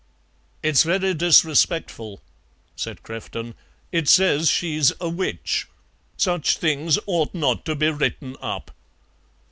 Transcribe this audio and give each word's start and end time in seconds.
"It's 0.63 0.81
very 0.81 1.13
disrespectful," 1.13 2.23
said 2.75 3.03
Crefton; 3.03 3.53
"it 3.91 4.09
says 4.09 4.49
she's 4.49 4.91
a 4.99 5.09
witch. 5.09 5.67
Such 6.17 6.57
things 6.57 6.97
ought 7.05 7.35
not 7.35 7.65
to 7.65 7.75
be 7.75 7.91
written 7.91 8.35
up." 8.41 8.71